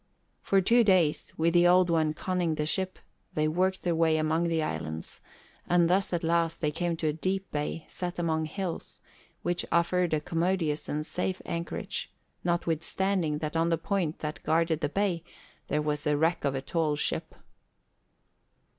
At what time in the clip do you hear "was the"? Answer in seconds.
15.83-16.17